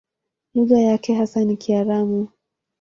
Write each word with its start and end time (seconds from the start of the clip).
Lugha 0.55 0.79
yake 0.79 1.13
hasa 1.15 1.43
ni 1.43 1.57
Kiaramu. 1.57 2.27